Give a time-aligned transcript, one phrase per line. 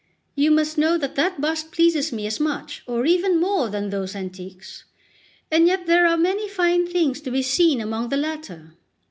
[0.33, 4.15] You must know that that bust pleases me as much, or even more, than those
[4.15, 4.83] antiques;
[5.51, 8.73] and yet there are many fine things to be seen among the latter.